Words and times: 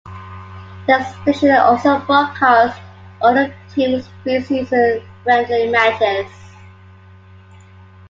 The 0.87 1.03
station 1.03 1.51
also 1.51 1.99
broadcasts 1.99 2.79
all 3.21 3.37
of 3.37 3.49
the 3.49 3.53
team's 3.71 4.07
pre-season 4.23 5.03
friendly 5.23 5.69
matches. 5.69 6.27